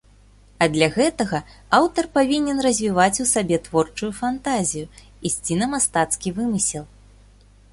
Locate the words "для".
0.75-0.85